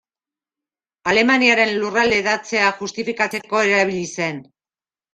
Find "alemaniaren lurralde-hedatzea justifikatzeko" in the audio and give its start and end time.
1.11-3.65